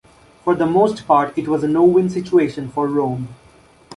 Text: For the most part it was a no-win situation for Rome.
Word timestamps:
For 0.43 0.55
the 0.55 0.65
most 0.65 1.05
part 1.05 1.37
it 1.37 1.47
was 1.47 1.63
a 1.63 1.67
no-win 1.67 2.09
situation 2.09 2.69
for 2.71 2.87
Rome. 2.87 3.35